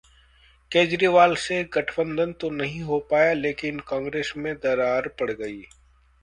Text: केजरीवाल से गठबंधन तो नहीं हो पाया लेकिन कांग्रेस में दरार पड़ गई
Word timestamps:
केजरीवाल 0.71 1.35
से 1.37 1.63
गठबंधन 1.73 2.31
तो 2.41 2.49
नहीं 2.49 2.81
हो 2.81 2.99
पाया 3.11 3.33
लेकिन 3.33 3.79
कांग्रेस 3.89 4.33
में 4.37 4.53
दरार 4.55 5.07
पड़ 5.19 5.31
गई 5.31 5.61